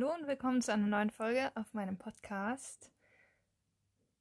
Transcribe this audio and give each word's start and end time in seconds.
Hallo 0.00 0.14
und 0.14 0.26
willkommen 0.26 0.62
zu 0.62 0.72
einer 0.72 0.86
neuen 0.86 1.10
Folge 1.10 1.52
auf 1.56 1.74
meinem 1.74 1.98
Podcast. 1.98 2.90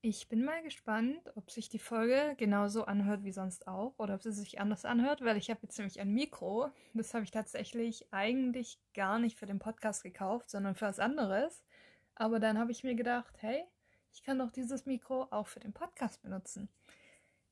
Ich 0.02 0.28
bin 0.28 0.44
mal 0.44 0.62
gespannt, 0.62 1.32
ob 1.36 1.50
sich 1.52 1.70
die 1.70 1.79
Folge 1.79 2.36
genauso 2.38 2.84
anhört 2.84 3.23
wie 3.23 3.32
sonst 3.32 3.66
auch 3.66 3.98
oder 3.98 4.16
ob 4.16 4.21
sie 4.21 4.34
sich 4.34 4.59
anders 4.59 4.84
anhört, 4.84 5.23
weil 5.23 5.38
ich 5.38 5.50
habe 5.50 5.62
jetzt 5.63 5.77
nämlich 5.77 6.02
ein 6.02 6.13
Mikro. 6.13 6.70
Das 6.94 7.13
habe 7.13 7.23
ich 7.23 7.31
tatsächlich 7.31 8.12
eigentlich 8.12 8.77
gar 8.94 9.20
nicht 9.20 9.39
für 9.39 9.45
den 9.45 9.59
Podcast 9.59 10.04
gekauft, 10.04 10.50
sondern 10.50 10.76
für 10.76 10.88
was 10.88 11.00
anderes. 11.00 11.63
Aber 12.14 12.41
dann 12.41 12.59
habe 12.59 12.73
ich 12.73 12.84
mir 12.84 12.96
gedacht, 12.96 13.38
hey, 13.39 13.64
ich 14.11 14.21
kann 14.21 14.38
doch 14.38 14.52
dieses 14.52 14.86
Mikro 14.86 15.30
auch 15.32 15.48
für 15.48 15.61
den 15.61 15.71
Podcast 15.71 16.21
benutzen. 16.21 16.68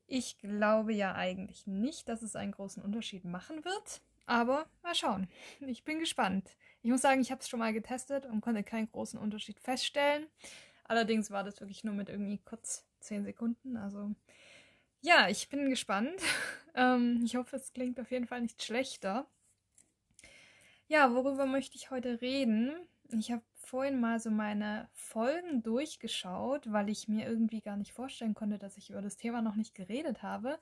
Ich 0.05 0.37
glaube 0.39 0.91
ja 0.93 1.15
eigentlich 1.15 1.65
nicht, 1.65 2.09
dass 2.09 2.23
es 2.23 2.35
einen 2.35 2.51
großen 2.51 2.83
Unterschied 2.83 3.23
machen 3.23 3.63
wird. 3.63 4.01
Aber 4.27 4.67
mal 4.83 4.93
schauen. 4.93 5.27
Ich 5.61 5.83
bin 5.83 5.99
gespannt. 5.99 6.55
Ich 6.83 6.91
muss 6.91 7.01
sagen, 7.01 7.21
ich 7.21 7.31
habe 7.31 7.41
es 7.41 7.49
schon 7.49 7.59
mal 7.59 7.73
getestet 7.73 8.25
und 8.25 8.41
konnte 8.41 8.61
keinen 8.63 8.91
großen 8.91 9.19
Unterschied 9.19 9.59
feststellen. 9.59 10.27
Allerdings 10.83 11.31
war 11.31 11.43
das 11.43 11.59
wirklich 11.59 11.83
nur 11.83 11.93
mit 11.93 12.09
irgendwie 12.09 12.37
kurz 12.45 12.85
10 12.99 13.23
Sekunden. 13.23 13.77
Also 13.77 14.13
ja, 15.01 15.29
ich 15.29 15.49
bin 15.49 15.69
gespannt. 15.69 16.21
ähm, 16.75 17.21
ich 17.23 17.35
hoffe, 17.35 17.55
es 17.55 17.73
klingt 17.73 17.99
auf 17.99 18.11
jeden 18.11 18.27
Fall 18.27 18.41
nicht 18.41 18.61
schlechter. 18.61 19.25
Ja, 20.87 21.13
worüber 21.13 21.45
möchte 21.45 21.75
ich 21.75 21.89
heute 21.89 22.21
reden? 22.21 22.73
Ich 23.11 23.31
habe 23.31 23.43
vorhin 23.55 23.99
mal 23.99 24.19
so 24.19 24.29
meine 24.29 24.89
Folgen 24.93 25.63
durchgeschaut, 25.63 26.71
weil 26.71 26.89
ich 26.89 27.07
mir 27.07 27.27
irgendwie 27.27 27.61
gar 27.61 27.77
nicht 27.77 27.93
vorstellen 27.93 28.33
konnte, 28.33 28.57
dass 28.57 28.77
ich 28.77 28.89
über 28.89 29.01
das 29.01 29.15
Thema 29.15 29.41
noch 29.41 29.55
nicht 29.55 29.75
geredet 29.75 30.23
habe. 30.23 30.59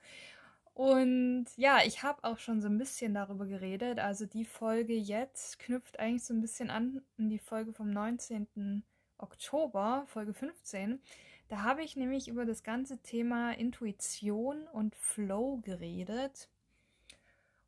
Und 0.76 1.46
ja, 1.56 1.78
ich 1.86 2.02
habe 2.02 2.22
auch 2.24 2.36
schon 2.36 2.60
so 2.60 2.68
ein 2.68 2.76
bisschen 2.76 3.14
darüber 3.14 3.46
geredet. 3.46 3.98
Also 3.98 4.26
die 4.26 4.44
Folge 4.44 4.92
jetzt 4.92 5.58
knüpft 5.58 5.98
eigentlich 5.98 6.24
so 6.24 6.34
ein 6.34 6.42
bisschen 6.42 6.68
an 6.68 7.00
an 7.16 7.30
die 7.30 7.38
Folge 7.38 7.72
vom 7.72 7.90
19. 7.90 8.84
Oktober, 9.16 10.04
Folge 10.06 10.34
15. 10.34 11.00
Da 11.48 11.62
habe 11.62 11.82
ich 11.82 11.96
nämlich 11.96 12.28
über 12.28 12.44
das 12.44 12.62
ganze 12.62 12.98
Thema 12.98 13.52
Intuition 13.52 14.68
und 14.68 14.94
Flow 14.96 15.62
geredet. 15.62 16.50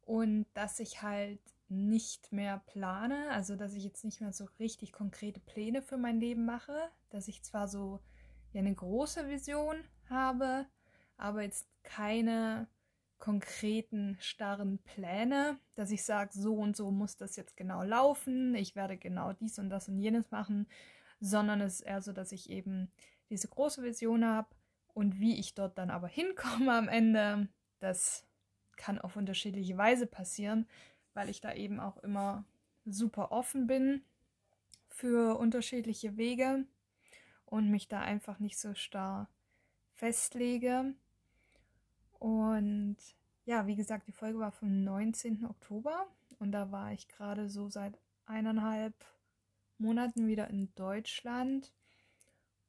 Und 0.03 0.45
dass 0.53 0.79
ich 0.79 1.01
halt 1.01 1.41
nicht 1.71 2.31
mehr 2.31 2.59
plane, 2.67 3.31
also 3.31 3.57
dass 3.57 3.73
ich 3.73 3.85
jetzt 3.85 4.05
nicht 4.05 4.21
mehr 4.21 4.35
so 4.35 4.49
richtig 4.61 4.93
konkrete 4.93 5.41
Pläne 5.41 5.81
für 5.81 5.97
mein 5.97 6.21
Leben 6.21 6.45
mache, 6.45 6.91
dass 7.09 7.27
ich 7.27 7.43
zwar 7.43 7.69
so 7.69 8.01
ja 8.53 8.61
eine 8.61 8.75
große 8.75 9.29
Vision 9.29 9.83
habe, 10.11 10.67
aber 11.17 11.41
jetzt 11.41 11.67
keine 11.85 12.69
konkreten, 13.19 14.17
starren 14.21 14.79
Pläne, 14.79 15.59
dass 15.75 15.91
ich 15.91 16.05
sage, 16.05 16.31
so 16.33 16.55
und 16.55 16.77
so 16.77 16.91
muss 16.91 17.17
das 17.17 17.37
jetzt 17.37 17.57
genau 17.57 17.83
laufen, 17.83 18.55
ich 18.55 18.77
werde 18.77 18.97
genau 18.97 19.33
dies 19.33 19.59
und 19.59 19.71
das 19.71 19.89
und 19.89 19.99
jenes 19.99 20.31
machen, 20.31 20.67
sondern 21.21 21.61
es 21.61 21.75
ist 21.75 21.81
eher 21.83 22.01
so, 22.01 22.13
dass 22.13 22.33
ich 22.33 22.49
eben 22.51 22.91
diese 23.31 23.49
große 23.49 23.83
Vision 23.83 24.25
habe 24.25 24.49
und 24.95 25.19
wie 25.21 25.39
ich 25.39 25.55
dort 25.55 25.79
dann 25.79 25.91
aber 25.91 26.09
hinkomme 26.09 26.73
am 26.73 26.89
Ende, 26.89 27.49
das 27.81 28.25
kann 28.77 28.99
auf 28.99 29.17
unterschiedliche 29.17 29.77
Weise 29.77 30.07
passieren, 30.07 30.67
weil 31.15 31.29
ich 31.29 31.41
da 31.41 31.53
eben 31.53 31.81
auch 31.81 31.97
immer 31.99 32.45
super 32.87 33.33
offen 33.33 33.67
bin 33.67 34.03
für 34.89 35.39
unterschiedliche 35.39 36.17
Wege 36.17 36.65
und 37.45 37.71
mich 37.71 37.89
da 37.89 38.01
einfach 38.01 38.39
nicht 38.39 38.59
so 38.59 38.75
starr 38.75 39.29
festlege. 39.95 40.95
Und 42.19 42.97
ja, 43.45 43.67
wie 43.67 43.77
gesagt, 43.77 44.07
die 44.09 44.13
Folge 44.13 44.39
war 44.39 44.53
vom 44.53 44.85
19. 44.85 45.47
Oktober 45.47 46.07
und 46.39 46.53
da 46.53 46.71
war 46.71 46.93
ich 46.93 47.09
gerade 47.09 47.49
so 47.49 47.69
seit 47.69 47.99
eineinhalb 48.27 48.95
Monaten 49.79 50.27
wieder 50.27 50.49
in 50.49 50.75
Deutschland. 50.75 51.73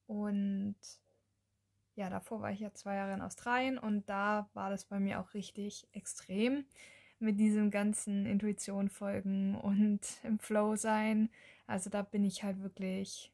Und 0.07 0.75
ja, 1.95 2.09
davor 2.09 2.41
war 2.41 2.51
ich 2.51 2.61
ja 2.61 2.73
zwei 2.73 2.95
Jahre 2.95 3.13
in 3.13 3.21
Australien 3.21 3.77
und 3.77 4.07
da 4.09 4.49
war 4.53 4.69
das 4.69 4.85
bei 4.85 4.99
mir 4.99 5.19
auch 5.19 5.33
richtig 5.33 5.87
extrem 5.91 6.65
mit 7.19 7.39
diesem 7.39 7.69
ganzen 7.69 8.25
Intuition 8.25 8.89
folgen 8.89 9.55
und 9.55 9.99
im 10.23 10.39
Flow 10.39 10.75
sein. 10.75 11.29
Also 11.67 11.89
da 11.89 12.01
bin 12.01 12.23
ich 12.23 12.43
halt 12.43 12.61
wirklich, 12.63 13.33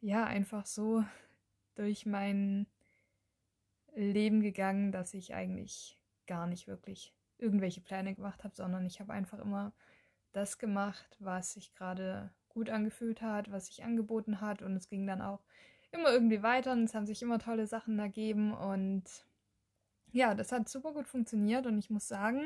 ja, 0.00 0.24
einfach 0.24 0.66
so 0.66 1.04
durch 1.76 2.04
mein 2.04 2.66
Leben 3.98 4.40
gegangen, 4.40 4.92
dass 4.92 5.14
ich 5.14 5.34
eigentlich 5.34 5.98
gar 6.26 6.46
nicht 6.46 6.68
wirklich 6.68 7.14
irgendwelche 7.38 7.80
Pläne 7.80 8.14
gemacht 8.14 8.44
habe, 8.44 8.54
sondern 8.54 8.86
ich 8.86 9.00
habe 9.00 9.12
einfach 9.12 9.38
immer 9.38 9.72
das 10.32 10.58
gemacht, 10.58 11.16
was 11.20 11.52
sich 11.52 11.72
gerade 11.74 12.30
gut 12.48 12.70
angefühlt 12.70 13.22
hat, 13.22 13.50
was 13.50 13.66
sich 13.66 13.84
angeboten 13.84 14.40
hat. 14.40 14.62
Und 14.62 14.76
es 14.76 14.88
ging 14.88 15.06
dann 15.06 15.22
auch 15.22 15.42
immer 15.90 16.10
irgendwie 16.12 16.42
weiter 16.42 16.72
und 16.72 16.84
es 16.84 16.94
haben 16.94 17.06
sich 17.06 17.22
immer 17.22 17.38
tolle 17.38 17.66
Sachen 17.66 17.98
ergeben. 17.98 18.52
Und 18.52 19.04
ja, 20.12 20.34
das 20.34 20.52
hat 20.52 20.68
super 20.68 20.92
gut 20.92 21.08
funktioniert. 21.08 21.66
Und 21.66 21.78
ich 21.78 21.90
muss 21.90 22.08
sagen, 22.08 22.42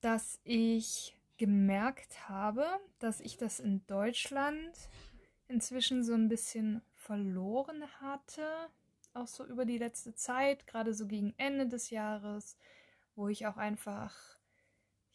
dass 0.00 0.40
ich 0.44 1.16
gemerkt 1.38 2.28
habe, 2.28 2.66
dass 2.98 3.20
ich 3.20 3.36
das 3.36 3.60
in 3.60 3.84
Deutschland 3.86 4.88
inzwischen 5.48 6.04
so 6.04 6.14
ein 6.14 6.28
bisschen 6.28 6.82
verloren 6.94 7.84
hatte, 8.00 8.46
auch 9.14 9.26
so 9.26 9.44
über 9.44 9.64
die 9.64 9.78
letzte 9.78 10.14
Zeit, 10.14 10.66
gerade 10.66 10.94
so 10.94 11.06
gegen 11.06 11.34
Ende 11.36 11.66
des 11.66 11.90
Jahres, 11.90 12.56
wo 13.14 13.28
ich 13.28 13.46
auch 13.46 13.56
einfach, 13.56 14.14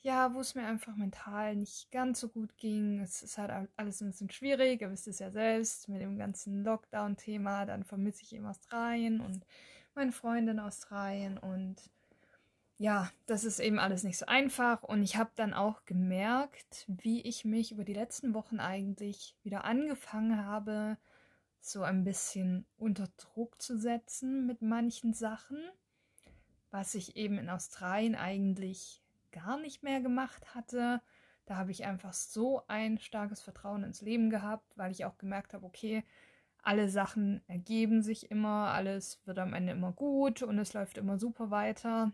ja, 0.01 0.33
wo 0.33 0.39
es 0.39 0.55
mir 0.55 0.65
einfach 0.65 0.95
mental 0.95 1.55
nicht 1.55 1.91
ganz 1.91 2.19
so 2.19 2.29
gut 2.29 2.57
ging. 2.57 2.99
Es 3.01 3.23
ist 3.23 3.37
halt 3.37 3.69
alles 3.75 4.01
ein 4.01 4.11
bisschen 4.11 4.29
schwierig, 4.29 4.81
ihr 4.81 4.91
wisst 4.91 5.07
es 5.07 5.19
ja 5.19 5.31
selbst, 5.31 5.89
mit 5.89 6.01
dem 6.01 6.17
ganzen 6.17 6.63
Lockdown-Thema, 6.63 7.65
dann 7.65 7.83
vermisse 7.83 8.23
ich 8.23 8.33
eben 8.33 8.45
Australien 8.45 9.21
und 9.21 9.45
meine 9.95 10.11
Freunde 10.11 10.51
in 10.51 10.59
Australien 10.59 11.37
und 11.37 11.75
ja, 12.79 13.09
das 13.25 13.43
ist 13.43 13.59
eben 13.59 13.79
alles 13.79 14.03
nicht 14.03 14.19
so 14.19 14.27
einfach 14.27 14.83
und 14.83 15.01
ich 15.01 15.17
habe 15.17 15.31
dann 15.35 15.55
auch 15.55 15.85
gemerkt, 15.85 16.85
wie 16.87 17.21
ich 17.21 17.43
mich 17.43 17.71
über 17.71 17.83
die 17.83 17.95
letzten 17.95 18.35
Wochen 18.35 18.59
eigentlich 18.59 19.35
wieder 19.41 19.63
angefangen 19.63 20.45
habe, 20.45 20.97
so 21.59 21.83
ein 21.83 22.03
bisschen 22.03 22.65
unter 22.77 23.07
Druck 23.17 23.61
zu 23.61 23.77
setzen 23.77 24.45
mit 24.45 24.61
manchen 24.61 25.13
Sachen, 25.13 25.59
was 26.71 26.95
ich 26.95 27.15
eben 27.15 27.37
in 27.37 27.49
Australien 27.49 28.15
eigentlich 28.15 29.01
gar 29.31 29.59
nicht 29.59 29.83
mehr 29.83 30.01
gemacht 30.01 30.55
hatte. 30.55 31.01
Da 31.45 31.55
habe 31.55 31.71
ich 31.71 31.85
einfach 31.85 32.13
so 32.13 32.61
ein 32.67 32.97
starkes 32.97 33.41
Vertrauen 33.41 33.83
ins 33.83 34.01
Leben 34.01 34.29
gehabt, 34.29 34.77
weil 34.77 34.91
ich 34.91 35.05
auch 35.05 35.17
gemerkt 35.17 35.53
habe, 35.53 35.65
okay, 35.65 36.03
alle 36.61 36.89
Sachen 36.89 37.41
ergeben 37.47 38.01
sich 38.01 38.29
immer, 38.29 38.71
alles 38.73 39.21
wird 39.25 39.39
am 39.39 39.53
Ende 39.53 39.71
immer 39.71 39.93
gut 39.93 40.41
und 40.41 40.59
es 40.59 40.73
läuft 40.73 40.97
immer 40.97 41.17
super 41.17 41.49
weiter. 41.49 42.11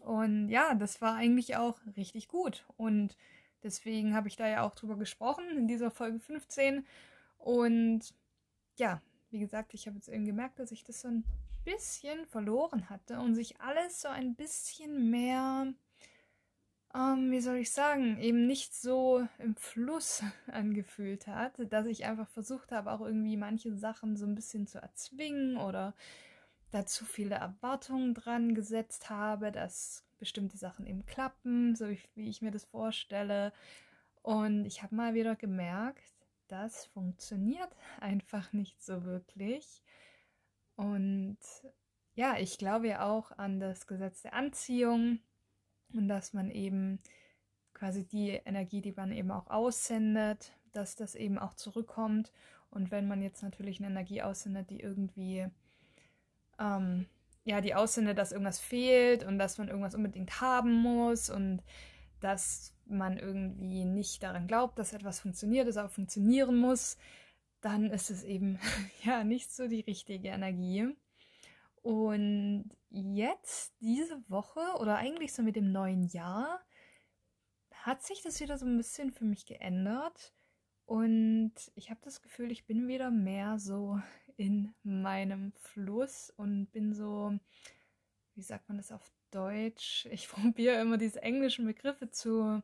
Und 0.00 0.48
ja, 0.48 0.74
das 0.74 1.00
war 1.00 1.16
eigentlich 1.16 1.56
auch 1.56 1.78
richtig 1.96 2.28
gut. 2.28 2.66
Und 2.76 3.16
deswegen 3.62 4.14
habe 4.14 4.28
ich 4.28 4.36
da 4.36 4.46
ja 4.46 4.62
auch 4.62 4.74
drüber 4.74 4.96
gesprochen 4.96 5.44
in 5.56 5.68
dieser 5.68 5.90
Folge 5.90 6.18
15. 6.18 6.86
Und 7.38 8.14
ja, 8.82 9.00
wie 9.30 9.38
gesagt, 9.38 9.74
ich 9.74 9.86
habe 9.86 9.96
jetzt 9.96 10.08
eben 10.08 10.24
gemerkt, 10.24 10.58
dass 10.58 10.72
ich 10.72 10.82
das 10.82 11.02
so 11.02 11.08
ein 11.08 11.24
bisschen 11.64 12.26
verloren 12.26 12.90
hatte 12.90 13.20
und 13.20 13.36
sich 13.36 13.60
alles 13.60 14.00
so 14.00 14.08
ein 14.08 14.34
bisschen 14.34 15.08
mehr, 15.08 15.72
ähm, 16.92 17.30
wie 17.30 17.40
soll 17.40 17.58
ich 17.58 17.70
sagen, 17.70 18.18
eben 18.18 18.48
nicht 18.48 18.74
so 18.74 19.24
im 19.38 19.54
Fluss 19.54 20.24
angefühlt 20.48 21.28
hat, 21.28 21.54
dass 21.72 21.86
ich 21.86 22.04
einfach 22.04 22.28
versucht 22.28 22.72
habe, 22.72 22.90
auch 22.90 23.00
irgendwie 23.00 23.36
manche 23.36 23.72
Sachen 23.76 24.16
so 24.16 24.26
ein 24.26 24.34
bisschen 24.34 24.66
zu 24.66 24.82
erzwingen 24.82 25.56
oder 25.56 25.94
da 26.72 26.84
zu 26.84 27.04
viele 27.04 27.36
Erwartungen 27.36 28.14
dran 28.14 28.52
gesetzt 28.52 29.10
habe, 29.10 29.52
dass 29.52 30.04
bestimmte 30.18 30.56
Sachen 30.56 30.86
eben 30.86 31.06
klappen, 31.06 31.76
so 31.76 31.88
wie 32.14 32.28
ich 32.28 32.42
mir 32.42 32.50
das 32.50 32.64
vorstelle. 32.64 33.52
Und 34.22 34.64
ich 34.64 34.82
habe 34.82 34.94
mal 34.96 35.14
wieder 35.14 35.36
gemerkt, 35.36 36.11
das 36.52 36.84
funktioniert 36.86 37.74
einfach 38.00 38.52
nicht 38.52 38.82
so 38.82 39.04
wirklich. 39.04 39.82
Und 40.76 41.38
ja, 42.14 42.36
ich 42.38 42.58
glaube 42.58 42.88
ja 42.88 43.04
auch 43.04 43.32
an 43.32 43.58
das 43.58 43.86
Gesetz 43.86 44.22
der 44.22 44.34
Anziehung 44.34 45.20
und 45.94 46.08
dass 46.08 46.34
man 46.34 46.50
eben 46.50 47.00
quasi 47.72 48.04
die 48.04 48.30
Energie, 48.30 48.82
die 48.82 48.92
man 48.92 49.12
eben 49.12 49.30
auch 49.30 49.48
aussendet, 49.48 50.52
dass 50.72 50.94
das 50.94 51.14
eben 51.14 51.38
auch 51.38 51.54
zurückkommt. 51.54 52.32
Und 52.70 52.90
wenn 52.90 53.08
man 53.08 53.22
jetzt 53.22 53.42
natürlich 53.42 53.78
eine 53.78 53.88
Energie 53.88 54.22
aussendet, 54.22 54.70
die 54.70 54.80
irgendwie, 54.80 55.46
ähm, 56.58 57.06
ja, 57.44 57.60
die 57.60 57.74
aussendet, 57.74 58.18
dass 58.18 58.32
irgendwas 58.32 58.60
fehlt 58.60 59.24
und 59.24 59.38
dass 59.38 59.58
man 59.58 59.68
irgendwas 59.68 59.94
unbedingt 59.94 60.40
haben 60.40 60.72
muss 60.72 61.28
und 61.28 61.62
dass 62.22 62.74
man 62.86 63.18
irgendwie 63.18 63.84
nicht 63.84 64.22
daran 64.22 64.46
glaubt, 64.46 64.78
dass 64.78 64.92
etwas 64.92 65.20
funktioniert, 65.20 65.68
es 65.68 65.76
auch 65.76 65.90
funktionieren 65.90 66.56
muss, 66.56 66.96
dann 67.60 67.90
ist 67.90 68.10
es 68.10 68.24
eben 68.24 68.58
ja 69.04 69.24
nicht 69.24 69.52
so 69.52 69.68
die 69.68 69.80
richtige 69.80 70.28
Energie. 70.28 70.88
Und 71.82 72.70
jetzt, 72.90 73.74
diese 73.80 74.22
Woche 74.28 74.60
oder 74.78 74.96
eigentlich 74.96 75.32
so 75.32 75.42
mit 75.42 75.56
dem 75.56 75.72
neuen 75.72 76.06
Jahr, 76.08 76.60
hat 77.72 78.02
sich 78.02 78.22
das 78.22 78.40
wieder 78.40 78.56
so 78.56 78.66
ein 78.66 78.76
bisschen 78.76 79.10
für 79.10 79.24
mich 79.24 79.46
geändert. 79.46 80.32
Und 80.84 81.54
ich 81.74 81.90
habe 81.90 82.00
das 82.02 82.22
Gefühl, 82.22 82.52
ich 82.52 82.66
bin 82.66 82.86
wieder 82.86 83.10
mehr 83.10 83.58
so 83.58 84.00
in 84.36 84.74
meinem 84.82 85.52
Fluss 85.52 86.30
und 86.36 86.66
bin 86.72 86.94
so, 86.94 87.38
wie 88.34 88.42
sagt 88.42 88.68
man 88.68 88.78
das 88.78 88.92
auf 88.92 89.10
Deutsch? 89.30 90.06
Ich 90.06 90.28
probiere 90.28 90.80
immer 90.80 90.98
diese 90.98 91.22
englischen 91.22 91.66
Begriffe 91.66 92.10
zu, 92.10 92.62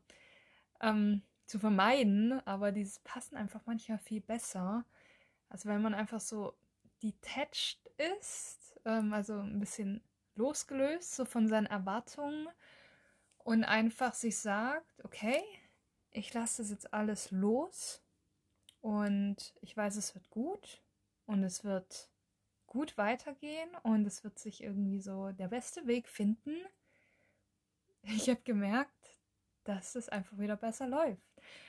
ähm, 0.80 1.22
zu 1.46 1.58
vermeiden, 1.58 2.40
aber 2.46 2.72
diese 2.72 3.00
passen 3.04 3.36
einfach 3.36 3.62
manchmal 3.66 3.98
viel 3.98 4.20
besser. 4.20 4.84
Also 5.48 5.68
wenn 5.68 5.82
man 5.82 5.94
einfach 5.94 6.20
so 6.20 6.54
detached 7.02 7.80
ist, 8.18 8.78
ähm, 8.84 9.12
also 9.12 9.34
ein 9.34 9.60
bisschen 9.60 10.02
losgelöst 10.34 11.16
so 11.16 11.24
von 11.24 11.48
seinen 11.48 11.66
Erwartungen 11.66 12.48
und 13.38 13.64
einfach 13.64 14.14
sich 14.14 14.38
sagt, 14.38 15.04
okay, 15.04 15.42
ich 16.10 16.32
lasse 16.32 16.62
das 16.62 16.70
jetzt 16.70 16.94
alles 16.94 17.30
los 17.30 18.02
und 18.80 19.54
ich 19.60 19.76
weiß, 19.76 19.96
es 19.96 20.14
wird 20.14 20.30
gut 20.30 20.82
und 21.26 21.42
es 21.42 21.64
wird 21.64 22.08
gut 22.68 22.96
weitergehen 22.96 23.68
und 23.82 24.06
es 24.06 24.22
wird 24.22 24.38
sich 24.38 24.62
irgendwie 24.62 25.00
so 25.00 25.32
der 25.32 25.48
beste 25.48 25.86
Weg 25.86 26.08
finden. 26.08 26.54
Ich 28.04 28.30
habe 28.30 28.40
gemerkt, 28.42 29.18
dass 29.64 29.96
es 29.96 30.08
einfach 30.08 30.38
wieder 30.38 30.56
besser 30.56 30.86
läuft. 30.86 31.20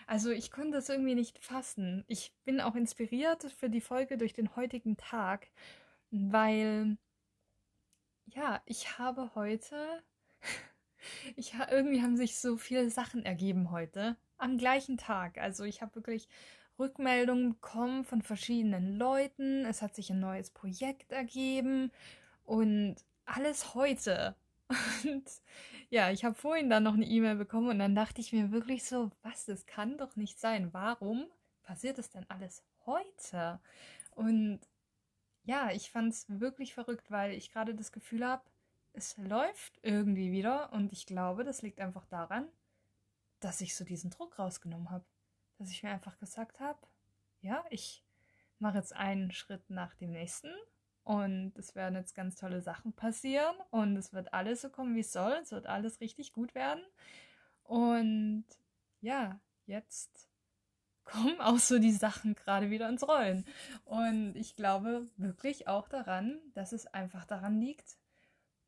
Also 0.07 0.30
ich 0.30 0.51
konnte 0.51 0.78
es 0.78 0.88
irgendwie 0.88 1.16
nicht 1.16 1.44
fassen. 1.44 2.06
Ich 2.07 2.34
bin 2.46 2.62
auch 2.62 2.75
inspiriert 2.75 3.51
für 3.51 3.69
die 3.69 3.81
Folge 3.81 4.18
durch 4.18 4.31
den 4.34 4.56
heutigen 4.56 4.96
Tag, 4.96 5.50
weil 6.12 6.98
ja, 8.28 8.62
ich 8.66 9.00
habe 9.00 9.31
heute, 9.36 10.04
ich 11.36 11.56
irgendwie 11.69 12.02
haben 12.02 12.16
sich 12.16 12.40
so 12.40 12.57
viele 12.57 12.90
Sachen 12.90 13.25
ergeben 13.25 13.72
heute 13.72 14.18
am 14.38 14.57
gleichen 14.57 14.98
Tag. 14.98 15.38
Also 15.38 15.63
ich 15.63 15.81
habe 15.81 15.95
wirklich 15.95 16.30
Rückmeldungen 16.80 17.54
bekommen 17.54 18.06
von 18.06 18.22
verschiedenen 18.22 18.98
Leuten. 18.98 19.66
Es 19.66 19.81
hat 19.81 19.96
sich 19.96 20.10
ein 20.10 20.20
neues 20.20 20.50
Projekt 20.52 21.12
ergeben 21.12 21.92
und 22.46 22.96
alles 23.26 23.76
heute. 23.76 24.36
Und 25.04 25.28
ja, 25.90 26.12
ich 26.12 26.24
habe 26.24 26.36
vorhin 26.36 26.70
dann 26.70 26.84
noch 26.84 26.94
eine 26.94 27.06
E-Mail 27.06 27.36
bekommen 27.36 27.70
und 27.70 27.80
dann 27.80 27.96
dachte 27.96 28.22
ich 28.22 28.34
mir 28.34 28.52
wirklich 28.52 28.84
so, 28.84 29.10
was, 29.24 29.46
das 29.46 29.66
kann 29.66 29.98
doch 29.98 30.16
nicht 30.16 30.40
sein. 30.40 30.72
Warum 30.74 31.26
passiert 31.64 31.98
es 31.98 32.12
denn 32.12 32.30
alles 32.30 32.64
heute? 32.86 33.60
Und 34.12 34.60
ja, 35.44 35.72
ich 35.72 35.90
fand 35.90 36.14
es 36.14 36.26
wirklich 36.28 36.76
verrückt, 36.76 37.10
weil 37.10 37.34
ich 37.34 37.52
gerade 37.52 37.74
das 37.74 37.92
Gefühl 37.92 38.24
habe, 38.24 38.44
es 38.94 39.18
läuft 39.18 39.80
irgendwie 39.81 40.31
wieder 40.31 40.72
und 40.74 40.94
ich 40.94 41.08
glaube, 41.08 41.44
das 41.44 41.64
liegt 41.64 41.80
einfach 41.80 42.06
daran, 42.06 42.48
dass 43.40 43.62
ich 43.62 43.76
so 43.76 43.84
diesen 43.84 44.12
Druck 44.12 44.38
rausgenommen 44.38 44.92
habe. 44.92 45.06
Dass 45.60 45.70
ich 45.70 45.84
mir 45.84 45.92
einfach 45.92 46.18
gesagt 46.18 46.60
habe, 46.60 46.80
ja, 47.42 47.64
ich 47.70 48.04
mache 48.58 48.78
jetzt 48.78 48.96
einen 48.96 49.32
Schritt 49.32 49.70
nach 49.70 49.94
dem 49.96 50.12
nächsten 50.12 50.52
und 51.04 51.54
es 51.58 51.76
werden 51.76 51.96
jetzt 51.96 52.16
ganz 52.16 52.36
tolle 52.36 52.62
Sachen 52.62 52.94
passieren 52.94 53.56
und 53.70 53.96
es 53.98 54.14
wird 54.14 54.34
alles 54.34 54.62
so 54.62 54.70
kommen, 54.70 54.96
wie 54.96 55.02
es 55.02 55.12
soll. 55.12 55.34
Es 55.42 55.52
wird 55.52 55.68
alles 55.68 56.02
richtig 56.02 56.34
gut 56.34 56.56
werden. 56.56 56.84
Und 57.64 58.46
ja, 59.02 59.40
jetzt 59.66 60.30
kommen 61.04 61.40
auch 61.42 61.58
so 61.58 61.80
die 61.80 61.92
Sachen 61.92 62.36
gerade 62.36 62.70
wieder 62.70 62.88
ins 62.90 63.08
Rollen. 63.08 63.46
Und 63.86 64.36
ich 64.36 64.56
glaube 64.56 65.08
wirklich 65.18 65.68
auch 65.68 65.88
daran, 65.88 66.40
dass 66.54 66.72
es 66.72 66.88
einfach 66.88 67.26
daran 67.26 67.60
liegt, 67.60 67.98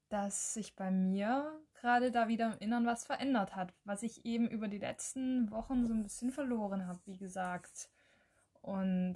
dass 0.09 0.53
sich 0.53 0.75
bei 0.75 0.91
mir 0.91 1.59
gerade 1.81 2.11
da 2.11 2.27
wieder 2.27 2.53
im 2.53 2.59
Innern 2.59 2.85
was 2.85 3.05
verändert 3.05 3.55
hat, 3.55 3.73
was 3.85 4.03
ich 4.03 4.23
eben 4.23 4.47
über 4.47 4.67
die 4.67 4.77
letzten 4.77 5.49
Wochen 5.49 5.87
so 5.87 5.93
ein 5.93 6.03
bisschen 6.03 6.31
verloren 6.31 6.85
habe, 6.85 6.99
wie 7.05 7.17
gesagt. 7.17 7.89
Und 8.61 9.15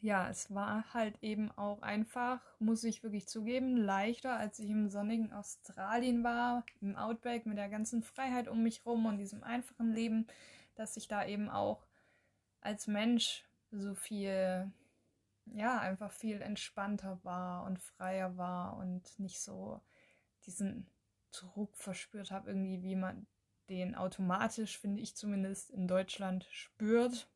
ja, 0.00 0.28
es 0.28 0.54
war 0.54 0.94
halt 0.94 1.20
eben 1.20 1.50
auch 1.52 1.82
einfach, 1.82 2.40
muss 2.60 2.84
ich 2.84 3.02
wirklich 3.02 3.26
zugeben, 3.26 3.76
leichter, 3.76 4.36
als 4.36 4.60
ich 4.60 4.70
im 4.70 4.88
sonnigen 4.88 5.32
Australien 5.32 6.22
war, 6.22 6.64
im 6.80 6.94
Outback 6.94 7.46
mit 7.46 7.58
der 7.58 7.68
ganzen 7.68 8.04
Freiheit 8.04 8.46
um 8.46 8.62
mich 8.62 8.86
rum 8.86 9.06
und 9.06 9.18
diesem 9.18 9.42
einfachen 9.42 9.92
Leben, 9.92 10.28
dass 10.76 10.96
ich 10.96 11.08
da 11.08 11.26
eben 11.26 11.48
auch 11.48 11.84
als 12.60 12.86
Mensch 12.86 13.44
so 13.72 13.96
viel, 13.96 14.70
ja, 15.46 15.80
einfach 15.80 16.12
viel 16.12 16.40
entspannter 16.40 17.18
war 17.24 17.64
und 17.64 17.80
freier 17.80 18.36
war 18.36 18.76
und 18.76 19.18
nicht 19.18 19.40
so 19.40 19.80
diesen 20.46 20.86
Druck 21.32 21.76
verspürt 21.76 22.30
habe, 22.30 22.48
irgendwie, 22.50 22.82
wie 22.82 22.96
man 22.96 23.26
den 23.68 23.94
automatisch, 23.94 24.78
finde 24.78 25.02
ich 25.02 25.14
zumindest, 25.14 25.70
in 25.70 25.86
Deutschland 25.86 26.46
spürt. 26.50 27.28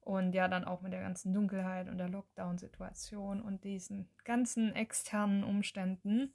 Und 0.00 0.32
ja, 0.32 0.48
dann 0.48 0.64
auch 0.64 0.80
mit 0.80 0.92
der 0.92 1.00
ganzen 1.00 1.32
Dunkelheit 1.32 1.88
und 1.88 1.98
der 1.98 2.08
Lockdown-Situation 2.08 3.40
und 3.40 3.62
diesen 3.62 4.08
ganzen 4.24 4.74
externen 4.74 5.44
Umständen. 5.44 6.34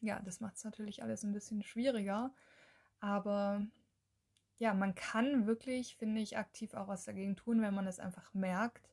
Ja, 0.00 0.20
das 0.20 0.40
macht 0.40 0.56
es 0.56 0.64
natürlich 0.64 1.02
alles 1.02 1.24
ein 1.24 1.32
bisschen 1.32 1.62
schwieriger. 1.62 2.32
Aber 3.00 3.66
ja, 4.58 4.72
man 4.72 4.94
kann 4.94 5.46
wirklich, 5.46 5.96
finde 5.96 6.20
ich, 6.20 6.38
aktiv 6.38 6.74
auch 6.74 6.88
was 6.88 7.04
dagegen 7.04 7.36
tun, 7.36 7.60
wenn 7.60 7.74
man 7.74 7.86
es 7.86 7.98
einfach 7.98 8.32
merkt. 8.34 8.88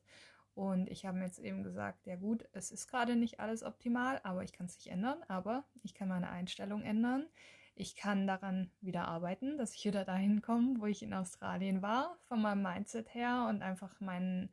Und 0.54 0.88
ich 0.88 1.04
habe 1.04 1.18
mir 1.18 1.24
jetzt 1.24 1.40
eben 1.40 1.64
gesagt, 1.64 2.06
ja 2.06 2.14
gut, 2.14 2.48
es 2.52 2.70
ist 2.70 2.86
gerade 2.86 3.16
nicht 3.16 3.40
alles 3.40 3.64
optimal, 3.64 4.20
aber 4.22 4.44
ich 4.44 4.52
kann 4.52 4.66
es 4.66 4.76
nicht 4.76 4.86
ändern, 4.86 5.22
aber 5.26 5.64
ich 5.82 5.94
kann 5.94 6.08
meine 6.08 6.30
Einstellung 6.30 6.82
ändern. 6.82 7.26
Ich 7.74 7.96
kann 7.96 8.28
daran 8.28 8.70
wieder 8.80 9.08
arbeiten, 9.08 9.58
dass 9.58 9.74
ich 9.74 9.84
wieder 9.84 10.04
dahin 10.04 10.42
komme, 10.42 10.76
wo 10.78 10.86
ich 10.86 11.02
in 11.02 11.12
Australien 11.12 11.82
war, 11.82 12.16
von 12.28 12.40
meinem 12.40 12.62
Mindset 12.62 13.12
her 13.14 13.46
und 13.48 13.62
einfach 13.62 14.00
meinen, 14.00 14.48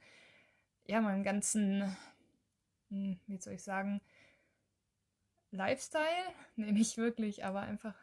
ja, 0.85 1.01
meinen 1.01 1.23
ganzen, 1.23 1.95
hm, 2.89 3.19
wie 3.27 3.37
soll 3.37 3.53
ich 3.53 3.63
sagen, 3.63 4.01
Lifestyle, 5.51 6.33
nee, 6.55 6.71
nicht 6.71 6.97
wirklich, 6.97 7.45
aber 7.45 7.61
einfach 7.61 7.95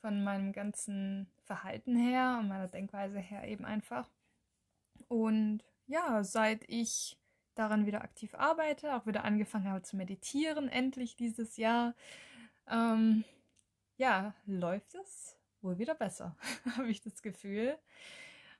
von 0.00 0.24
meinem 0.24 0.52
ganzen 0.52 1.30
Verhalten 1.44 1.96
her 1.96 2.38
und 2.40 2.48
meiner 2.48 2.68
Denkweise 2.68 3.20
her 3.20 3.46
eben 3.46 3.64
einfach. 3.64 4.10
Und 5.06 5.62
ja, 5.86 6.24
seit 6.24 6.68
ich 6.68 7.16
daran 7.56 7.86
wieder 7.86 8.02
aktiv 8.02 8.34
arbeite, 8.34 8.94
auch 8.94 9.06
wieder 9.06 9.24
angefangen 9.24 9.68
habe 9.68 9.82
zu 9.82 9.96
meditieren, 9.96 10.68
endlich 10.68 11.16
dieses 11.16 11.56
Jahr, 11.56 11.94
ähm, 12.70 13.24
ja, 13.96 14.34
läuft 14.46 14.94
es 14.94 15.36
wohl 15.62 15.78
wieder 15.78 15.94
besser, 15.94 16.36
habe 16.76 16.88
ich 16.88 17.00
das 17.00 17.22
Gefühl. 17.22 17.76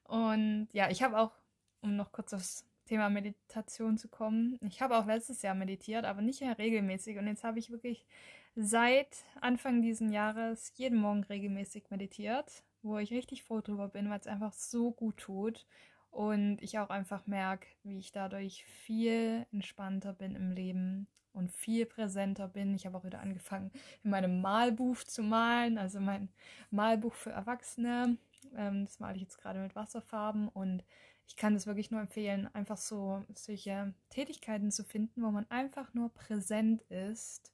Und 0.04 0.68
ja, 0.72 0.90
ich 0.90 1.02
habe 1.02 1.18
auch, 1.18 1.32
um 1.80 1.96
noch 1.96 2.12
kurz 2.12 2.32
aufs 2.32 2.64
Thema 2.86 3.10
Meditation 3.10 3.98
zu 3.98 4.08
kommen, 4.08 4.58
ich 4.62 4.80
habe 4.80 4.96
auch 4.96 5.06
letztes 5.06 5.42
Jahr 5.42 5.54
meditiert, 5.54 6.04
aber 6.04 6.22
nicht 6.22 6.40
mehr 6.40 6.56
regelmäßig. 6.56 7.18
Und 7.18 7.26
jetzt 7.26 7.44
habe 7.44 7.58
ich 7.58 7.70
wirklich 7.70 8.06
seit 8.54 9.24
Anfang 9.40 9.82
diesen 9.82 10.12
Jahres 10.12 10.72
jeden 10.76 10.98
Morgen 10.98 11.24
regelmäßig 11.24 11.90
meditiert, 11.90 12.64
wo 12.82 12.98
ich 12.98 13.10
richtig 13.10 13.42
froh 13.42 13.60
drüber 13.60 13.88
bin, 13.88 14.08
weil 14.08 14.20
es 14.20 14.26
einfach 14.26 14.52
so 14.52 14.92
gut 14.92 15.16
tut 15.18 15.66
und 16.16 16.62
ich 16.62 16.78
auch 16.78 16.88
einfach 16.88 17.26
merke, 17.26 17.68
wie 17.82 17.98
ich 17.98 18.10
dadurch 18.10 18.64
viel 18.64 19.44
entspannter 19.52 20.14
bin 20.14 20.34
im 20.34 20.50
Leben 20.50 21.08
und 21.34 21.52
viel 21.52 21.84
präsenter 21.84 22.48
bin. 22.48 22.74
Ich 22.74 22.86
habe 22.86 22.96
auch 22.96 23.04
wieder 23.04 23.20
angefangen, 23.20 23.70
in 24.02 24.10
meinem 24.10 24.40
Malbuch 24.40 25.04
zu 25.04 25.22
malen, 25.22 25.76
also 25.76 26.00
mein 26.00 26.30
Malbuch 26.70 27.12
für 27.12 27.32
Erwachsene. 27.32 28.16
Ähm, 28.56 28.86
das 28.86 28.98
male 28.98 29.16
ich 29.16 29.22
jetzt 29.24 29.36
gerade 29.36 29.60
mit 29.60 29.76
Wasserfarben 29.76 30.48
und 30.48 30.84
ich 31.26 31.36
kann 31.36 31.54
es 31.54 31.66
wirklich 31.66 31.90
nur 31.90 32.00
empfehlen, 32.00 32.48
einfach 32.54 32.78
so 32.78 33.22
solche 33.34 33.92
Tätigkeiten 34.08 34.70
zu 34.70 34.84
finden, 34.84 35.22
wo 35.22 35.30
man 35.30 35.44
einfach 35.50 35.92
nur 35.92 36.14
präsent 36.14 36.80
ist 36.84 37.52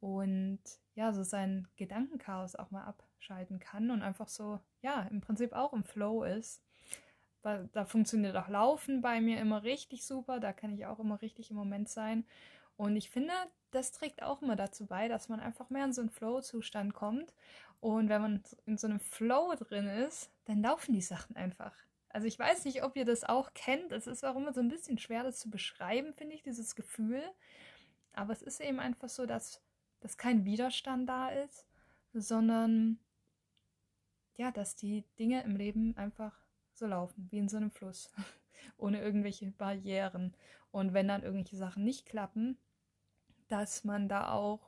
und 0.00 0.58
ja, 0.94 1.12
so 1.12 1.22
sein 1.22 1.68
Gedankenchaos 1.76 2.56
auch 2.56 2.72
mal 2.72 2.82
abschalten 2.82 3.60
kann 3.60 3.92
und 3.92 4.02
einfach 4.02 4.28
so, 4.28 4.58
ja, 4.80 5.02
im 5.02 5.20
Prinzip 5.20 5.52
auch 5.52 5.72
im 5.72 5.84
Flow 5.84 6.24
ist. 6.24 6.64
Weil 7.42 7.68
da 7.72 7.84
funktioniert 7.84 8.36
auch 8.36 8.48
Laufen 8.48 9.00
bei 9.00 9.20
mir 9.20 9.40
immer 9.40 9.62
richtig 9.62 10.06
super, 10.06 10.40
da 10.40 10.52
kann 10.52 10.72
ich 10.72 10.86
auch 10.86 10.98
immer 10.98 11.20
richtig 11.22 11.50
im 11.50 11.56
Moment 11.56 11.88
sein. 11.88 12.24
Und 12.76 12.96
ich 12.96 13.10
finde, 13.10 13.32
das 13.70 13.92
trägt 13.92 14.22
auch 14.22 14.42
immer 14.42 14.56
dazu 14.56 14.86
bei, 14.86 15.08
dass 15.08 15.28
man 15.28 15.40
einfach 15.40 15.70
mehr 15.70 15.84
in 15.84 15.92
so 15.92 16.00
einen 16.00 16.10
Flow-Zustand 16.10 16.94
kommt. 16.94 17.34
Und 17.80 18.08
wenn 18.08 18.22
man 18.22 18.42
in 18.66 18.78
so 18.78 18.86
einem 18.86 19.00
Flow 19.00 19.54
drin 19.58 19.86
ist, 19.86 20.30
dann 20.44 20.62
laufen 20.62 20.92
die 20.92 21.00
Sachen 21.00 21.36
einfach. 21.36 21.74
Also 22.10 22.26
ich 22.26 22.38
weiß 22.38 22.64
nicht, 22.64 22.84
ob 22.84 22.96
ihr 22.96 23.04
das 23.04 23.24
auch 23.24 23.54
kennt. 23.54 23.90
Es 23.92 24.06
ist 24.06 24.24
auch 24.24 24.36
immer 24.36 24.52
so 24.52 24.60
ein 24.60 24.68
bisschen 24.68 24.98
schwer, 24.98 25.22
das 25.24 25.40
zu 25.40 25.50
beschreiben, 25.50 26.14
finde 26.14 26.34
ich, 26.34 26.42
dieses 26.42 26.76
Gefühl. 26.76 27.22
Aber 28.12 28.32
es 28.32 28.42
ist 28.42 28.60
eben 28.60 28.78
einfach 28.78 29.08
so, 29.08 29.26
dass 29.26 29.62
dass 30.02 30.16
kein 30.16 30.44
Widerstand 30.44 31.08
da 31.08 31.28
ist, 31.28 31.66
sondern 32.12 32.98
ja, 34.36 34.50
dass 34.50 34.74
die 34.74 35.04
Dinge 35.18 35.42
im 35.44 35.56
Leben 35.56 35.96
einfach 35.96 36.34
so 36.74 36.86
laufen, 36.86 37.28
wie 37.30 37.38
in 37.38 37.48
so 37.48 37.56
einem 37.56 37.70
Fluss, 37.70 38.10
ohne 38.76 39.00
irgendwelche 39.00 39.50
Barrieren. 39.50 40.34
Und 40.70 40.94
wenn 40.94 41.08
dann 41.08 41.22
irgendwelche 41.22 41.56
Sachen 41.56 41.84
nicht 41.84 42.06
klappen, 42.06 42.58
dass 43.48 43.84
man 43.84 44.08
da 44.08 44.32
auch 44.32 44.60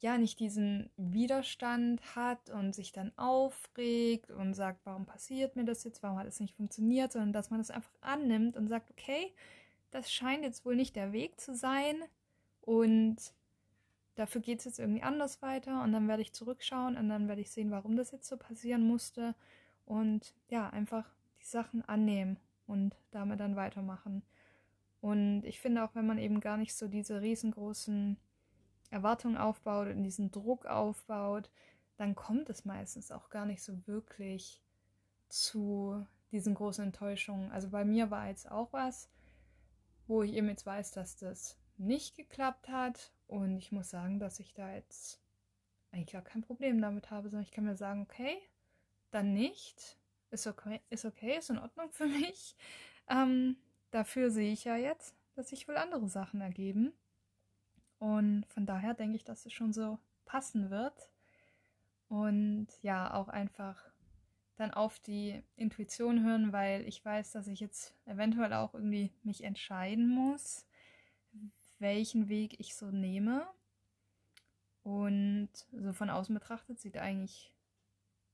ja 0.00 0.16
nicht 0.16 0.40
diesen 0.40 0.90
Widerstand 0.96 2.16
hat 2.16 2.50
und 2.50 2.74
sich 2.74 2.92
dann 2.92 3.12
aufregt 3.18 4.30
und 4.30 4.54
sagt, 4.54 4.80
warum 4.84 5.04
passiert 5.04 5.56
mir 5.56 5.64
das 5.64 5.84
jetzt, 5.84 6.02
warum 6.02 6.18
hat 6.18 6.26
es 6.26 6.40
nicht 6.40 6.56
funktioniert, 6.56 7.12
sondern 7.12 7.32
dass 7.32 7.50
man 7.50 7.60
das 7.60 7.70
einfach 7.70 7.92
annimmt 8.00 8.56
und 8.56 8.68
sagt, 8.68 8.90
okay, 8.90 9.32
das 9.90 10.10
scheint 10.10 10.42
jetzt 10.42 10.64
wohl 10.64 10.74
nicht 10.74 10.96
der 10.96 11.12
Weg 11.12 11.38
zu 11.38 11.54
sein 11.54 11.96
und 12.62 13.16
dafür 14.14 14.40
geht 14.40 14.60
es 14.60 14.64
jetzt 14.64 14.78
irgendwie 14.78 15.02
anders 15.02 15.42
weiter. 15.42 15.82
Und 15.82 15.92
dann 15.92 16.08
werde 16.08 16.22
ich 16.22 16.32
zurückschauen 16.32 16.96
und 16.96 17.08
dann 17.08 17.28
werde 17.28 17.40
ich 17.40 17.50
sehen, 17.50 17.70
warum 17.70 17.96
das 17.96 18.10
jetzt 18.12 18.28
so 18.28 18.36
passieren 18.36 18.82
musste. 18.86 19.34
Und 19.86 20.34
ja, 20.48 20.70
einfach 20.70 21.10
die 21.40 21.46
Sachen 21.46 21.82
annehmen 21.82 22.38
und 22.66 22.96
damit 23.10 23.40
dann 23.40 23.56
weitermachen. 23.56 24.22
Und 25.00 25.44
ich 25.44 25.60
finde 25.60 25.84
auch, 25.84 25.94
wenn 25.94 26.06
man 26.06 26.18
eben 26.18 26.40
gar 26.40 26.56
nicht 26.56 26.74
so 26.74 26.86
diese 26.88 27.20
riesengroßen 27.22 28.16
Erwartungen 28.90 29.36
aufbaut 29.36 29.88
und 29.88 30.02
diesen 30.02 30.30
Druck 30.30 30.66
aufbaut, 30.66 31.50
dann 31.96 32.14
kommt 32.14 32.48
es 32.50 32.64
meistens 32.64 33.10
auch 33.10 33.30
gar 33.30 33.46
nicht 33.46 33.62
so 33.62 33.86
wirklich 33.86 34.62
zu 35.28 36.06
diesen 36.32 36.54
großen 36.54 36.84
Enttäuschungen. 36.84 37.50
Also 37.52 37.70
bei 37.70 37.84
mir 37.84 38.10
war 38.10 38.28
jetzt 38.28 38.50
auch 38.50 38.72
was, 38.72 39.10
wo 40.06 40.22
ich 40.22 40.34
eben 40.34 40.48
jetzt 40.48 40.66
weiß, 40.66 40.92
dass 40.92 41.16
das 41.16 41.56
nicht 41.76 42.16
geklappt 42.16 42.68
hat. 42.68 43.12
Und 43.26 43.58
ich 43.58 43.72
muss 43.72 43.90
sagen, 43.90 44.18
dass 44.18 44.40
ich 44.40 44.54
da 44.54 44.74
jetzt 44.74 45.20
eigentlich 45.92 46.12
gar 46.12 46.22
kein 46.22 46.42
Problem 46.42 46.80
damit 46.80 47.10
habe, 47.10 47.28
sondern 47.28 47.44
ich 47.44 47.52
kann 47.52 47.64
mir 47.64 47.76
sagen, 47.76 48.02
okay, 48.02 48.36
dann 49.10 49.32
nicht. 49.32 49.98
Ist 50.30 50.46
okay, 50.46 50.80
ist 50.90 51.04
okay, 51.04 51.38
ist 51.38 51.50
in 51.50 51.58
Ordnung 51.58 51.90
für 51.92 52.06
mich. 52.06 52.56
Ähm, 53.08 53.56
dafür 53.90 54.30
sehe 54.30 54.52
ich 54.52 54.64
ja 54.64 54.76
jetzt, 54.76 55.16
dass 55.34 55.48
sich 55.48 55.66
wohl 55.66 55.76
andere 55.76 56.08
Sachen 56.08 56.40
ergeben. 56.40 56.92
Und 57.98 58.46
von 58.46 58.66
daher 58.66 58.94
denke 58.94 59.16
ich, 59.16 59.24
dass 59.24 59.44
es 59.46 59.52
schon 59.52 59.72
so 59.72 59.98
passen 60.24 60.70
wird. 60.70 61.10
Und 62.08 62.68
ja, 62.82 63.12
auch 63.14 63.28
einfach 63.28 63.90
dann 64.56 64.72
auf 64.72 64.98
die 65.00 65.42
Intuition 65.56 66.24
hören, 66.24 66.52
weil 66.52 66.86
ich 66.86 67.04
weiß, 67.04 67.32
dass 67.32 67.46
ich 67.46 67.60
jetzt 67.60 67.94
eventuell 68.06 68.52
auch 68.52 68.74
irgendwie 68.74 69.12
mich 69.22 69.42
entscheiden 69.42 70.08
muss, 70.08 70.66
welchen 71.78 72.28
Weg 72.28 72.60
ich 72.60 72.74
so 72.74 72.90
nehme. 72.90 73.46
Und 74.82 75.50
so 75.72 75.92
von 75.92 76.10
außen 76.10 76.34
betrachtet 76.34 76.80
sieht 76.80 76.96
eigentlich 76.96 77.52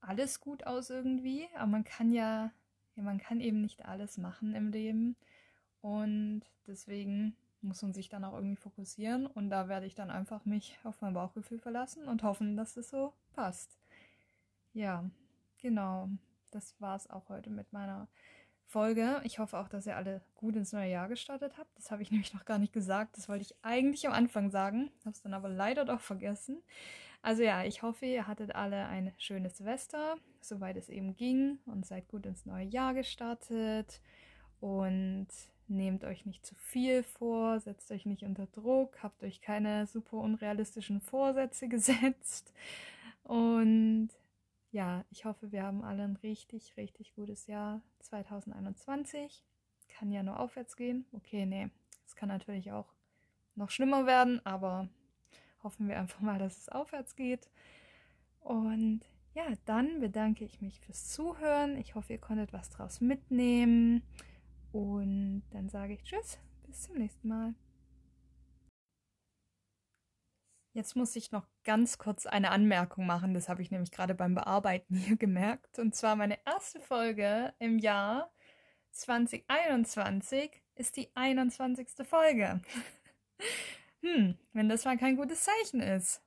alles 0.01 0.39
gut 0.39 0.65
aus 0.65 0.89
irgendwie, 0.89 1.47
aber 1.55 1.67
man 1.67 1.83
kann 1.83 2.11
ja, 2.11 2.51
ja, 2.95 3.03
man 3.03 3.17
kann 3.17 3.41
eben 3.41 3.61
nicht 3.61 3.85
alles 3.85 4.17
machen 4.17 4.55
im 4.55 4.69
Leben. 4.69 5.15
Und 5.81 6.43
deswegen 6.65 7.35
muss 7.61 7.81
man 7.81 7.93
sich 7.93 8.09
dann 8.09 8.23
auch 8.23 8.33
irgendwie 8.33 8.55
fokussieren 8.55 9.27
und 9.27 9.49
da 9.49 9.67
werde 9.67 9.85
ich 9.85 9.95
dann 9.95 10.09
einfach 10.09 10.45
mich 10.45 10.77
auf 10.83 11.01
mein 11.01 11.13
Bauchgefühl 11.13 11.59
verlassen 11.59 12.07
und 12.07 12.23
hoffen, 12.23 12.55
dass 12.55 12.77
es 12.77 12.89
so 12.89 13.13
passt. 13.33 13.77
Ja, 14.73 15.05
genau. 15.61 16.09
Das 16.51 16.79
war 16.79 16.95
es 16.95 17.09
auch 17.09 17.29
heute 17.29 17.49
mit 17.49 17.73
meiner 17.73 18.07
Folge. 18.67 19.21
Ich 19.23 19.39
hoffe 19.39 19.57
auch, 19.57 19.69
dass 19.69 19.87
ihr 19.87 19.95
alle 19.95 20.21
gut 20.35 20.55
ins 20.55 20.73
neue 20.73 20.91
Jahr 20.91 21.07
gestartet 21.07 21.57
habt. 21.57 21.75
Das 21.77 21.91
habe 21.91 22.01
ich 22.01 22.11
nämlich 22.11 22.33
noch 22.33 22.45
gar 22.45 22.59
nicht 22.59 22.73
gesagt. 22.73 23.17
Das 23.17 23.27
wollte 23.29 23.43
ich 23.43 23.55
eigentlich 23.63 24.07
am 24.07 24.13
Anfang 24.13 24.49
sagen, 24.49 24.91
habe 25.01 25.11
es 25.11 25.21
dann 25.21 25.33
aber 25.33 25.49
leider 25.49 25.85
doch 25.85 26.01
vergessen. 26.01 26.61
Also 27.21 27.43
ja, 27.43 27.63
ich 27.63 27.81
hoffe, 27.81 28.05
ihr 28.05 28.27
hattet 28.27 28.55
alle 28.55 28.85
ein 28.87 29.13
schönes 29.17 29.57
Silvester, 29.57 30.15
soweit 30.39 30.77
es 30.77 30.89
eben 30.89 31.15
ging 31.15 31.59
und 31.65 31.85
seid 31.85 32.07
gut 32.07 32.25
ins 32.25 32.45
neue 32.45 32.65
Jahr 32.65 32.93
gestartet 32.93 34.01
und 34.59 35.27
Nehmt 35.69 36.05
euch 36.05 36.25
nicht 36.25 36.45
zu 36.45 36.55
viel 36.55 37.03
vor, 37.03 37.59
setzt 37.59 37.91
euch 37.91 38.05
nicht 38.05 38.23
unter 38.23 38.47
Druck, 38.47 39.03
habt 39.03 39.21
euch 39.23 39.41
keine 39.41 39.85
super 39.85 40.17
unrealistischen 40.17 41.01
Vorsätze 41.01 41.67
gesetzt. 41.69 42.53
Und 43.23 44.09
ja, 44.71 45.03
ich 45.11 45.25
hoffe, 45.25 45.51
wir 45.51 45.63
haben 45.63 45.83
alle 45.83 46.03
ein 46.03 46.15
richtig, 46.23 46.77
richtig 46.77 47.13
gutes 47.15 47.47
Jahr 47.47 47.81
2021. 47.99 49.43
Kann 49.89 50.11
ja 50.11 50.23
nur 50.23 50.39
aufwärts 50.39 50.77
gehen. 50.77 51.05
Okay, 51.11 51.45
nee, 51.45 51.69
es 52.05 52.15
kann 52.15 52.29
natürlich 52.29 52.71
auch 52.71 52.93
noch 53.55 53.69
schlimmer 53.69 54.05
werden, 54.05 54.39
aber 54.45 54.87
hoffen 55.63 55.87
wir 55.87 55.99
einfach 55.99 56.21
mal, 56.21 56.39
dass 56.39 56.57
es 56.57 56.69
aufwärts 56.69 57.15
geht. 57.15 57.49
Und 58.39 59.01
ja, 59.33 59.45
dann 59.65 59.99
bedanke 59.99 60.45
ich 60.45 60.61
mich 60.61 60.79
fürs 60.79 61.09
Zuhören. 61.09 61.77
Ich 61.77 61.95
hoffe, 61.95 62.13
ihr 62.13 62.19
konntet 62.19 62.53
was 62.53 62.69
draus 62.69 63.01
mitnehmen. 63.01 64.01
Und 64.71 65.43
dann 65.51 65.69
sage 65.69 65.93
ich 65.93 66.03
Tschüss, 66.03 66.39
bis 66.65 66.83
zum 66.83 66.95
nächsten 66.97 67.27
Mal. 67.27 67.53
Jetzt 70.73 70.95
muss 70.95 71.15
ich 71.15 71.31
noch 71.31 71.47
ganz 71.63 71.97
kurz 71.97 72.27
eine 72.27 72.51
Anmerkung 72.51 73.07
machen, 73.07 73.33
das 73.33 73.49
habe 73.49 73.63
ich 73.63 73.71
nämlich 73.71 73.89
gerade 73.89 74.13
beim 74.13 74.35
Bearbeiten 74.35 74.95
hier 74.95 75.17
gemerkt. 75.17 75.79
Und 75.79 75.95
zwar 75.95 76.15
meine 76.15 76.37
erste 76.45 76.79
Folge 76.79 77.53
im 77.57 77.79
Jahr 77.79 78.31
2021 78.91 80.61
ist 80.75 80.95
die 80.97 81.09
21. 81.15 81.87
Folge. 82.07 82.61
hm, 84.01 84.37
wenn 84.53 84.69
das 84.69 84.85
mal 84.85 84.97
kein 84.97 85.17
gutes 85.17 85.43
Zeichen 85.43 85.81
ist. 85.81 86.21